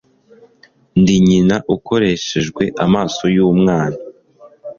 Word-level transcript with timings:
ndi 0.99 1.15
nyina 1.27 1.55
ukoreshejwe 1.75 2.63
amaso 2.85 3.23
yumwana 3.35 3.97